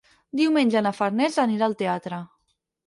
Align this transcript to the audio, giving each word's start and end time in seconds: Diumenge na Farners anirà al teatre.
Diumenge 0.39 0.81
na 0.87 0.93
Farners 1.01 1.39
anirà 1.47 1.69
al 1.71 1.79
teatre. 1.85 2.23